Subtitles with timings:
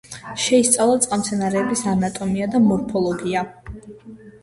[0.45, 3.49] შეისწავლა წყალმცენარეების ანატომია და მორფოლოგია.